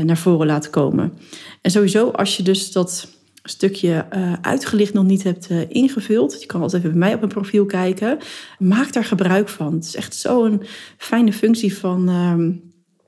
naar 0.04 0.18
voren 0.18 0.48
laat 0.48 0.70
komen. 0.70 1.14
En 1.62 1.72
sowieso 1.72 2.10
als 2.10 2.38
je 2.38 2.44
dus 2.44 2.72
dat 2.72 3.08
stukje 3.44 4.06
uitgelicht 4.42 4.94
nog 4.94 5.04
niet 5.04 5.24
hebt 5.24 5.50
ingevuld, 5.68 6.42
je 6.42 6.46
kan 6.46 6.62
altijd 6.62 6.84
even 6.84 6.98
bij 6.98 7.06
mij 7.08 7.14
op 7.14 7.20
mijn 7.20 7.32
profiel 7.32 7.66
kijken. 7.66 8.18
Maak 8.60 8.94
daar 8.94 9.06
gebruik 9.06 9.50
van. 9.50 9.74
Het 9.74 9.86
is 9.86 9.96
echt 9.96 10.16
zo'n 10.16 10.64
fijne 10.98 11.34
functie 11.34 11.78
van, 11.78 12.10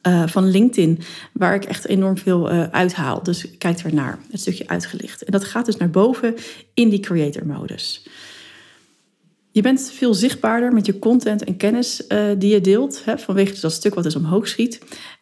uh, 0.07 0.27
van 0.27 0.49
LinkedIn, 0.49 0.99
waar 1.33 1.55
ik 1.55 1.65
echt 1.65 1.85
enorm 1.85 2.17
veel 2.17 2.49
uithaal. 2.49 3.23
Dus 3.23 3.57
kijk 3.57 3.79
er 3.79 3.93
naar, 3.93 4.19
het 4.31 4.39
stukje 4.39 4.67
uitgelicht. 4.67 5.23
En 5.23 5.31
dat 5.31 5.43
gaat 5.43 5.65
dus 5.65 5.77
naar 5.77 5.89
boven 5.89 6.35
in 6.73 6.89
die 6.89 6.99
creator 6.99 7.45
modus. 7.45 8.07
Je 9.51 9.61
bent 9.61 9.91
veel 9.93 10.13
zichtbaarder 10.13 10.73
met 10.73 10.85
je 10.85 10.99
content 10.99 11.43
en 11.43 11.57
kennis 11.57 12.03
die 12.37 12.51
je 12.53 12.61
deelt, 12.61 13.01
hè, 13.05 13.17
vanwege 13.17 13.51
dus 13.51 13.59
dat 13.59 13.71
stuk 13.71 13.95
wat 13.95 14.03
dus 14.03 14.15
omhoog 14.15 14.47
schiet. 14.47 14.79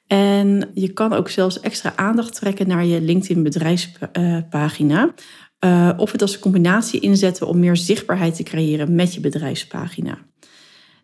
En 0.08 0.70
je 0.74 0.94
kan 0.94 1.13
ook 1.13 1.29
zelfs 1.29 1.60
extra 1.60 1.94
aandacht 1.96 2.36
trekken 2.36 2.67
naar 2.67 2.86
je 2.86 3.01
LinkedIn 3.01 3.44
bedrijfspagina. 3.44 5.13
Uh, 5.60 5.91
of 5.98 6.12
het 6.12 6.22
als 6.22 6.39
combinatie 6.39 7.00
inzetten 7.00 7.48
om 7.48 7.60
meer 7.60 7.77
zichtbaarheid 7.77 8.36
te 8.36 8.44
creëren 8.44 8.96
met 8.96 9.13
je 9.13 9.20
bedrijfspagina. 9.20 10.17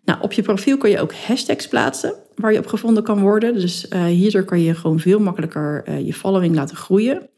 Nou, 0.03 0.21
op 0.21 0.33
je 0.33 0.41
profiel 0.41 0.77
kun 0.77 0.89
je 0.89 0.99
ook 0.99 1.13
hashtags 1.13 1.67
plaatsen 1.67 2.13
waar 2.41 2.53
je 2.53 2.59
op 2.59 2.67
gevonden 2.67 3.03
kan 3.03 3.19
worden. 3.19 3.53
Dus 3.53 3.85
uh, 3.89 4.05
hierdoor 4.05 4.43
kan 4.43 4.61
je 4.61 4.75
gewoon 4.75 4.99
veel 4.99 5.19
makkelijker 5.19 5.83
uh, 5.87 6.05
je 6.05 6.13
following 6.13 6.55
laten 6.55 6.75
groeien. 6.75 7.29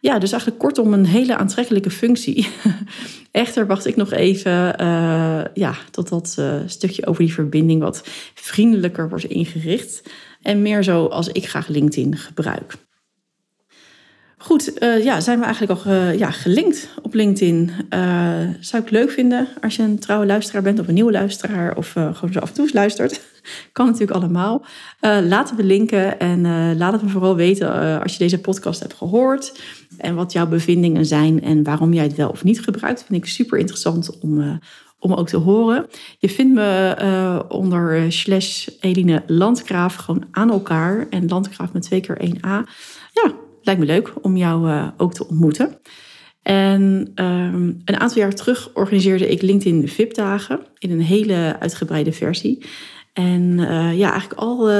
Ja, 0.00 0.18
dus 0.18 0.30
eigenlijk 0.30 0.62
kortom 0.62 0.92
een 0.92 1.06
hele 1.06 1.36
aantrekkelijke 1.36 1.90
functie. 1.90 2.48
Echter 3.30 3.66
wacht 3.66 3.86
ik 3.86 3.96
nog 3.96 4.12
even 4.12 4.52
ja, 5.54 5.74
tot 5.90 6.08
dat 6.08 6.38
stukje 6.66 7.06
over 7.06 7.22
die 7.22 7.34
verbinding 7.34 7.82
wat 7.82 8.02
vriendelijker 8.34 9.08
wordt 9.08 9.24
ingericht. 9.24 10.02
En 10.42 10.62
meer 10.62 10.82
zo 10.82 11.06
als 11.06 11.28
ik 11.28 11.48
graag 11.48 11.68
LinkedIn 11.68 12.16
gebruik. 12.16 12.74
Goed, 14.44 14.82
uh, 14.82 15.04
ja, 15.04 15.20
zijn 15.20 15.38
we 15.38 15.44
eigenlijk 15.44 15.84
al 15.84 15.92
ja, 15.92 16.30
gelinkt 16.30 16.88
op 17.02 17.14
LinkedIn. 17.14 17.70
Uh, 17.90 18.38
zou 18.60 18.82
ik 18.82 18.90
leuk 18.90 19.10
vinden 19.10 19.48
als 19.60 19.76
je 19.76 19.82
een 19.82 19.98
trouwe 19.98 20.26
luisteraar 20.26 20.62
bent 20.62 20.80
of 20.80 20.88
een 20.88 20.94
nieuwe 20.94 21.12
luisteraar 21.12 21.76
of 21.76 21.90
gewoon 21.92 22.32
zo 22.32 22.38
af 22.38 22.48
en 22.48 22.54
toe 22.54 22.70
luistert. 22.72 23.20
kan 23.72 23.86
natuurlijk 23.86 24.12
allemaal. 24.12 24.64
laten 25.00 25.56
we 25.56 25.64
linken 25.64 26.18
en 26.18 26.76
laat 26.76 26.92
het 26.92 27.02
me 27.02 27.08
vooral 27.08 27.36
weten 27.36 28.02
als 28.02 28.12
je 28.12 28.18
deze 28.18 28.40
podcast 28.40 28.80
hebt 28.80 28.94
gehoord. 28.94 29.60
En 29.98 30.14
wat 30.14 30.32
jouw 30.32 30.46
bevindingen 30.46 31.06
zijn 31.06 31.42
en 31.42 31.62
waarom 31.62 31.92
jij 31.92 32.04
het 32.04 32.16
wel 32.16 32.30
of 32.30 32.44
niet 32.44 32.60
gebruikt. 32.60 33.04
Vind 33.04 33.22
ik 33.22 33.28
super 33.28 33.58
interessant 33.58 34.18
om, 34.20 34.60
om 34.98 35.12
ook 35.12 35.28
te 35.28 35.36
horen. 35.36 35.86
Je 36.18 36.28
vindt 36.28 36.54
me 36.54 37.44
onder 37.48 38.12
slash 38.12 38.68
Eline 38.80 39.22
Landgraaf 39.26 39.94
gewoon 39.94 40.24
aan 40.30 40.50
elkaar. 40.50 41.06
En 41.10 41.28
Landgraaf 41.28 41.72
met 41.72 41.82
twee 41.82 42.00
keer 42.00 42.18
1 42.18 42.44
A. 42.46 42.64
Ja, 43.12 43.32
lijkt 43.64 43.80
me 43.80 43.86
leuk 43.86 44.12
om 44.20 44.36
jou 44.36 44.68
uh, 44.68 44.88
ook 44.96 45.14
te 45.14 45.28
ontmoeten. 45.28 45.78
En 46.42 47.10
um, 47.14 47.82
een 47.84 48.00
aantal 48.00 48.18
jaar 48.18 48.34
terug 48.34 48.70
organiseerde 48.74 49.28
ik 49.28 49.42
LinkedIn 49.42 49.88
VIP-dagen 49.88 50.60
in 50.78 50.90
een 50.90 51.00
hele 51.00 51.56
uitgebreide 51.60 52.12
versie. 52.12 52.64
En 53.12 53.42
uh, 53.58 53.98
ja, 53.98 54.10
eigenlijk 54.10 54.40
al 54.40 54.70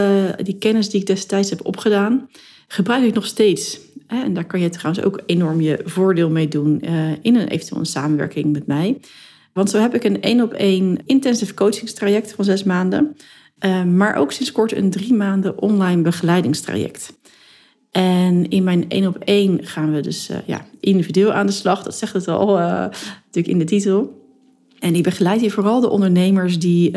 die 0.43 0.59
kennis 0.59 0.91
die 0.91 1.01
ik 1.01 1.07
destijds 1.07 1.51
heb 1.51 1.67
opgedaan, 1.67 2.29
gebruik 2.69 3.05
ik 3.05 3.15
nog 3.15 3.27
steeds. 3.27 3.81
En 4.07 4.35
daar 4.35 4.45
kan 4.45 4.61
je 4.61 4.69
trouwens 4.69 5.05
ook 5.05 5.23
enorm 5.27 5.61
je 5.61 5.81
voordeel 5.85 6.31
mee 6.31 6.49
doen 6.49 6.81
in 7.23 7.37
een 7.37 7.49
eventueel 7.49 7.85
samenwerking 7.85 8.53
met 8.53 8.67
mij. 8.67 9.01
Want 9.53 9.71
zo 9.71 9.79
heb 9.79 9.95
ik 9.95 10.05
een 10.05 10.23
één 10.23 10.41
op 10.41 10.53
één 10.53 10.99
intensive 11.07 11.55
coachingstraject 11.55 12.33
van 12.33 12.45
zes 12.45 12.65
maanden. 12.65 13.17
Maar 13.95 14.15
ook 14.15 14.33
sinds 14.33 14.53
kort 14.53 14.77
een 14.77 14.91
drie 14.91 15.15
maanden 15.15 15.61
online 15.61 16.03
begeleidingstraject. 16.03 17.13
En 17.95 18.49
in 18.49 18.65
mijn 18.65 18.89
één 18.89 19.07
op 19.07 19.17
één 19.17 19.67
gaan 19.67 19.93
we 19.93 20.01
dus 20.01 20.31
uh, 20.31 20.37
ja, 20.47 20.67
individueel 20.81 21.33
aan 21.33 21.47
de 21.47 21.53
slag. 21.53 21.83
Dat 21.83 21.95
zegt 21.95 22.13
het 22.13 22.29
al 22.29 22.59
uh, 22.59 22.65
natuurlijk 22.65 23.47
in 23.47 23.59
de 23.59 23.65
titel. 23.65 24.23
En 24.79 24.93
die 24.93 25.03
begeleid 25.03 25.41
je 25.41 25.51
vooral 25.51 25.81
de 25.81 25.89
ondernemers 25.89 26.59
die 26.59 26.91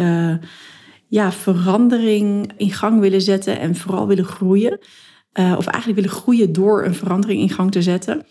ja, 1.08 1.32
verandering 1.32 2.52
in 2.58 2.72
gang 2.72 3.00
willen 3.00 3.22
zetten 3.22 3.60
en 3.60 3.76
vooral 3.76 4.08
willen 4.08 4.26
groeien. 4.26 4.80
of 5.34 5.66
eigenlijk 5.68 5.96
willen 6.02 6.18
groeien 6.18 6.54
door 6.54 6.86
een 6.86 6.96
verandering 6.96 7.42
in 7.42 7.50
gang 7.50 7.72
te 7.72 7.82
zetten. 7.82 8.26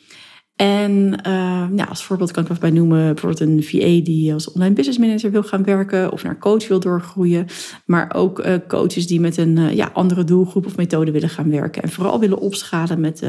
En 0.57 1.21
uh, 1.27 1.67
ja, 1.75 1.85
als 1.85 2.05
voorbeeld 2.05 2.31
kan 2.31 2.43
ik 2.43 2.49
er 2.49 2.57
bij 2.59 2.71
noemen 2.71 3.15
bijvoorbeeld 3.15 3.41
een 3.41 3.63
VA 3.63 4.05
die 4.05 4.33
als 4.33 4.53
online 4.53 4.75
business 4.75 4.99
manager 4.99 5.31
wil 5.31 5.43
gaan 5.43 5.65
werken 5.65 6.13
of 6.13 6.23
naar 6.23 6.39
coach 6.39 6.69
wil 6.69 6.81
doorgroeien. 6.81 7.47
Maar 7.85 8.15
ook 8.15 8.47
uh, 8.47 8.55
coaches 8.69 9.07
die 9.07 9.21
met 9.21 9.37
een 9.37 9.57
uh, 9.57 9.73
ja, 9.73 9.91
andere 9.93 10.25
doelgroep 10.25 10.67
of 10.67 10.77
methode 10.77 11.11
willen 11.11 11.29
gaan 11.29 11.51
werken. 11.51 11.83
En 11.83 11.89
vooral 11.89 12.21
willen 12.21 12.39
opschalen 12.39 13.01
met, 13.01 13.23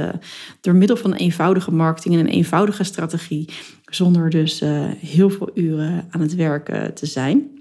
door 0.61 0.75
middel 0.75 0.97
van 0.97 1.11
een 1.11 1.17
eenvoudige 1.17 1.71
marketing 1.71 2.13
en 2.13 2.19
een 2.19 2.27
eenvoudige 2.27 2.83
strategie. 2.83 3.49
Zonder 3.85 4.29
dus 4.29 4.63
heel 4.99 5.29
veel 5.29 5.49
uren 5.53 6.07
aan 6.09 6.21
het 6.21 6.35
werken 6.35 6.93
te 6.93 7.05
zijn. 7.05 7.56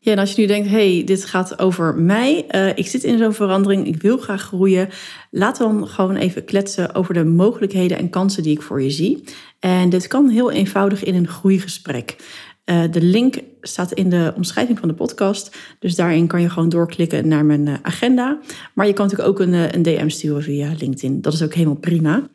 Ja, 0.00 0.12
en 0.12 0.18
als 0.18 0.32
je 0.32 0.40
nu 0.40 0.46
denkt, 0.46 0.68
hey, 0.68 1.02
dit 1.04 1.24
gaat 1.24 1.58
over 1.58 1.94
mij, 1.94 2.46
uh, 2.50 2.68
ik 2.68 2.86
zit 2.86 3.04
in 3.04 3.18
zo'n 3.18 3.32
verandering, 3.32 3.86
ik 3.86 4.02
wil 4.02 4.18
graag 4.18 4.42
groeien. 4.42 4.88
Laat 5.30 5.58
dan 5.58 5.88
gewoon 5.88 6.16
even 6.16 6.44
kletsen 6.44 6.94
over 6.94 7.14
de 7.14 7.24
mogelijkheden 7.24 7.98
en 7.98 8.10
kansen 8.10 8.42
die 8.42 8.52
ik 8.52 8.62
voor 8.62 8.82
je 8.82 8.90
zie. 8.90 9.24
En 9.60 9.88
dit 9.88 10.06
kan 10.06 10.28
heel 10.28 10.50
eenvoudig 10.50 11.04
in 11.04 11.14
een 11.14 11.28
groeigesprek. 11.28 12.16
Uh, 12.64 12.82
de 12.90 13.02
link 13.02 13.36
staat 13.60 13.92
in 13.92 14.10
de 14.10 14.32
omschrijving 14.36 14.78
van 14.78 14.88
de 14.88 14.94
podcast. 14.94 15.56
Dus 15.78 15.94
daarin 15.94 16.26
kan 16.26 16.40
je 16.40 16.50
gewoon 16.50 16.68
doorklikken 16.68 17.28
naar 17.28 17.44
mijn 17.44 17.66
uh, 17.66 17.74
agenda. 17.82 18.38
Maar 18.74 18.86
je 18.86 18.92
kan 18.92 19.06
natuurlijk 19.06 19.30
ook 19.30 19.46
een, 19.46 19.74
een 19.74 19.82
DM 19.82 20.08
sturen 20.08 20.42
via 20.42 20.72
LinkedIn. 20.78 21.20
Dat 21.20 21.32
is 21.32 21.42
ook 21.42 21.54
helemaal 21.54 21.76
prima. 21.76 22.28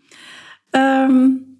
Um, 0.71 1.52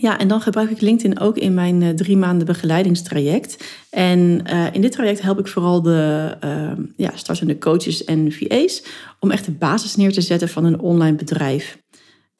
ja, 0.00 0.18
en 0.18 0.28
dan 0.28 0.40
gebruik 0.40 0.70
ik 0.70 0.80
LinkedIn 0.80 1.20
ook 1.20 1.36
in 1.36 1.54
mijn 1.54 1.80
uh, 1.80 1.88
drie 1.88 2.16
maanden 2.16 2.46
begeleidingstraject. 2.46 3.64
En 3.90 4.42
uh, 4.46 4.66
in 4.72 4.80
dit 4.80 4.92
traject 4.92 5.22
help 5.22 5.38
ik 5.38 5.46
vooral 5.46 5.82
de 5.82 6.36
uh, 6.44 6.84
ja, 6.96 7.10
startende 7.14 7.58
coaches 7.58 8.04
en 8.04 8.32
VA's 8.32 8.82
om 9.20 9.30
echt 9.30 9.44
de 9.44 9.50
basis 9.50 9.96
neer 9.96 10.12
te 10.12 10.20
zetten 10.20 10.48
van 10.48 10.64
een 10.64 10.80
online 10.80 11.16
bedrijf. 11.16 11.78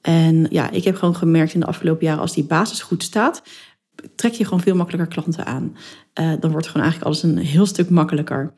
En 0.00 0.47
ja, 0.50 0.71
ik 0.71 0.85
heb 0.85 0.97
gewoon 0.97 1.17
gemerkt 1.17 1.55
in 1.55 1.61
de 1.61 1.67
afgelopen 1.67 2.07
jaren, 2.07 2.21
als 2.21 2.35
die 2.35 2.45
basis 2.45 2.83
goed 2.83 3.03
staat, 3.03 3.43
trek 4.15 4.33
je 4.33 4.45
gewoon 4.45 4.61
veel 4.61 4.77
makkelijker 4.77 5.15
klanten 5.15 5.47
aan. 5.47 5.77
Uh, 6.21 6.33
dan 6.41 6.50
wordt 6.50 6.67
gewoon 6.67 6.83
eigenlijk 6.83 7.05
alles 7.05 7.23
een 7.23 7.38
heel 7.38 7.67
stuk 7.67 7.91
makkelijker. 7.91 8.55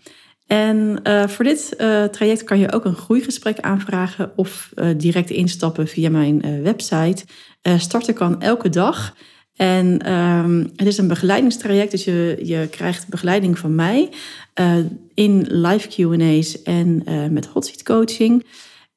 En 0.46 1.00
voor 1.28 1.44
dit 1.44 1.74
traject 2.10 2.44
kan 2.44 2.58
je 2.58 2.72
ook 2.72 2.84
een 2.84 2.94
groeigesprek 2.94 3.60
aanvragen 3.60 4.32
of 4.36 4.72
direct 4.96 5.30
instappen 5.30 5.88
via 5.88 6.10
mijn 6.10 6.62
website. 6.62 7.24
Starten 7.62 8.14
kan 8.14 8.40
elke 8.40 8.68
dag. 8.68 9.14
En 9.56 10.12
um, 10.12 10.70
het 10.76 10.86
is 10.86 10.98
een 10.98 11.08
begeleidingstraject, 11.08 11.90
dus 11.90 12.04
je, 12.04 12.40
je 12.42 12.68
krijgt 12.70 13.08
begeleiding 13.08 13.58
van 13.58 13.74
mij 13.74 14.08
in 15.14 15.46
live 15.48 15.88
QA's 15.88 16.62
en 16.62 17.02
met 17.32 17.46
hot 17.46 17.66
seat 17.66 17.82
coaching. 17.82 18.46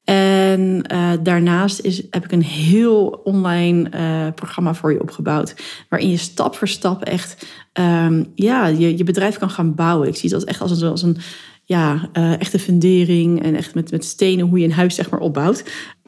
En 0.04 0.84
daarnaast 1.22 1.80
is, 1.80 2.02
heb 2.10 2.24
ik 2.24 2.32
een 2.32 2.42
heel 2.42 3.20
online 3.24 3.88
programma 4.34 4.74
voor 4.74 4.92
je 4.92 5.00
opgebouwd, 5.00 5.54
waarin 5.88 6.10
je 6.10 6.16
stap 6.16 6.56
voor 6.56 6.68
stap 6.68 7.02
echt 7.02 7.46
um, 7.80 8.32
ja, 8.34 8.66
je, 8.66 8.96
je 8.96 9.04
bedrijf 9.04 9.38
kan 9.38 9.50
gaan 9.50 9.74
bouwen. 9.74 10.08
Ik 10.08 10.16
zie 10.16 10.30
dat 10.30 10.44
echt 10.44 10.60
als 10.60 10.80
een, 10.80 10.90
als 10.90 11.02
een 11.02 11.16
ja, 11.64 12.08
uh, 12.12 12.40
echte 12.40 12.58
fundering 12.58 13.42
en 13.42 13.54
echt 13.54 13.74
met, 13.74 13.90
met 13.90 14.04
stenen 14.04 14.46
hoe 14.46 14.58
je 14.58 14.64
een 14.64 14.72
huis 14.72 14.94
zeg 14.94 15.10
maar 15.10 15.20
opbouwt. 15.20 15.64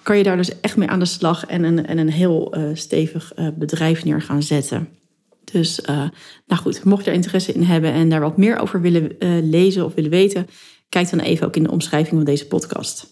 Kan 0.07 0.17
je 0.17 0.23
daar 0.23 0.37
dus 0.37 0.61
echt 0.61 0.77
mee 0.77 0.89
aan 0.89 0.99
de 0.99 1.05
slag 1.05 1.47
en 1.47 1.65
een, 1.65 1.87
en 1.87 1.99
een 1.99 2.11
heel 2.11 2.59
uh, 2.59 2.71
stevig 2.73 3.33
uh, 3.37 3.49
bedrijf 3.55 4.05
neer 4.05 4.23
gaan 4.23 4.43
zetten. 4.43 4.89
Dus 5.45 5.81
nou 6.47 6.63
goed, 6.63 6.85
mocht 6.85 7.05
je 7.05 7.11
er 7.11 7.17
interesse 7.17 7.53
in 7.53 7.63
hebben 7.63 7.93
en 7.93 8.09
daar 8.09 8.21
wat 8.21 8.37
meer 8.37 8.59
over 8.59 8.81
willen 8.81 9.17
lezen 9.51 9.85
of 9.85 9.95
willen 9.95 10.11
weten, 10.11 10.47
kijk 10.89 11.11
dan 11.11 11.21
even 11.21 11.47
ook 11.47 11.57
in 11.57 11.63
de 11.63 11.71
omschrijving 11.71 12.17
van 12.17 12.25
deze 12.25 12.47
podcast. 12.47 13.07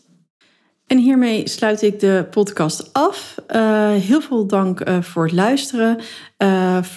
En 0.87 0.99
hiermee 0.99 1.49
sluit 1.49 1.83
ik 1.83 2.01
de 2.01 2.27
podcast 2.31 2.93
af. 2.93 3.35
Heel 3.99 4.21
veel 4.21 4.47
dank 4.47 4.83
voor 5.01 5.25
het 5.25 5.33
luisteren. 5.33 6.01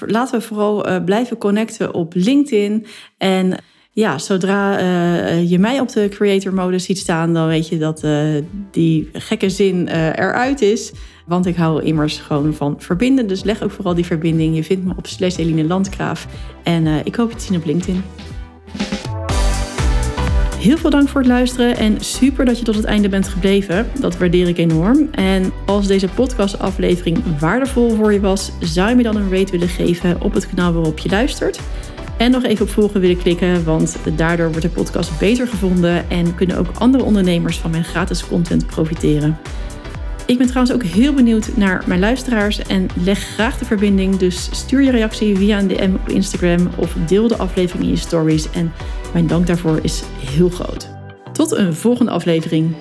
Laten 0.05 0.39
we 0.39 0.41
vooral 0.41 1.03
blijven 1.03 1.37
connecten 1.37 1.93
op 1.93 2.13
LinkedIn. 2.15 2.85
En 3.17 3.57
ja, 3.99 4.17
zodra 4.17 4.79
je 5.29 5.59
mij 5.59 5.79
op 5.79 5.89
de 5.89 6.09
creator 6.09 6.53
mode 6.53 6.79
ziet 6.79 6.97
staan, 6.97 7.33
dan 7.33 7.47
weet 7.47 7.67
je 7.67 7.77
dat 7.77 8.03
die 8.71 9.09
gekke 9.13 9.49
zin 9.49 9.87
eruit 9.87 10.61
is. 10.61 10.91
Want 11.25 11.45
ik 11.45 11.55
hou 11.55 11.83
immers 11.83 12.17
gewoon 12.17 12.53
van 12.53 12.75
verbinden. 12.77 13.27
Dus 13.27 13.43
leg 13.43 13.63
ook 13.63 13.71
vooral 13.71 13.93
die 13.93 14.05
verbinding. 14.05 14.55
Je 14.55 14.63
vindt 14.63 14.85
me 14.85 14.93
op 14.97 15.07
slash 15.07 15.37
Eline 15.37 15.63
Landgraaf. 15.63 16.27
En 16.63 16.87
ik 17.03 17.15
hoop 17.15 17.31
je 17.31 17.37
te 17.37 17.43
zien 17.43 17.57
op 17.57 17.65
LinkedIn. 17.65 18.03
Heel 20.57 20.77
veel 20.77 20.89
dank 20.89 21.07
voor 21.07 21.21
het 21.21 21.29
luisteren 21.29 21.77
en 21.77 21.95
super 21.99 22.45
dat 22.45 22.59
je 22.59 22.65
tot 22.65 22.75
het 22.75 22.85
einde 22.85 23.09
bent 23.09 23.27
gebleven. 23.27 23.87
Dat 23.99 24.17
waardeer 24.17 24.47
ik 24.47 24.57
enorm. 24.57 25.09
En 25.11 25.51
als 25.65 25.87
deze 25.87 26.07
podcastaflevering 26.07 27.39
waardevol 27.39 27.89
voor 27.89 28.13
je 28.13 28.19
was, 28.19 28.51
zou 28.59 28.89
je 28.89 28.95
me 28.95 29.03
dan 29.03 29.15
een 29.15 29.31
rate 29.31 29.51
willen 29.51 29.67
geven 29.67 30.21
op 30.21 30.33
het 30.33 30.49
kanaal 30.49 30.73
waarop 30.73 30.97
je 30.97 31.09
luistert. 31.09 31.59
En 32.17 32.31
nog 32.31 32.43
even 32.43 32.65
op 32.65 32.71
volgen 32.71 33.01
willen 33.01 33.17
klikken, 33.17 33.63
want 33.63 33.97
daardoor 34.15 34.47
wordt 34.47 34.61
de 34.61 34.69
podcast 34.69 35.19
beter 35.19 35.47
gevonden 35.47 36.09
en 36.09 36.35
kunnen 36.35 36.57
ook 36.57 36.67
andere 36.73 37.03
ondernemers 37.03 37.57
van 37.57 37.71
mijn 37.71 37.83
gratis 37.83 38.27
content 38.27 38.65
profiteren. 38.65 39.37
Ik 40.25 40.37
ben 40.37 40.47
trouwens 40.47 40.75
ook 40.75 40.83
heel 40.83 41.13
benieuwd 41.13 41.49
naar 41.55 41.83
mijn 41.85 41.99
luisteraars 41.99 42.61
en 42.61 42.87
leg 43.03 43.19
graag 43.19 43.57
de 43.57 43.65
verbinding. 43.65 44.17
Dus 44.17 44.49
stuur 44.51 44.81
je 44.81 44.91
reactie 44.91 45.37
via 45.37 45.59
een 45.59 45.67
DM 45.67 45.93
op 45.93 46.09
Instagram 46.09 46.69
of 46.75 46.95
deel 47.07 47.27
de 47.27 47.37
aflevering 47.37 47.85
in 47.85 47.91
je 47.91 47.97
stories. 47.97 48.49
En 48.49 48.71
mijn 49.13 49.27
dank 49.27 49.47
daarvoor 49.47 49.79
is 49.81 50.03
heel 50.19 50.49
groot. 50.49 50.89
Tot 51.31 51.51
een 51.51 51.73
volgende 51.73 52.11
aflevering. 52.11 52.75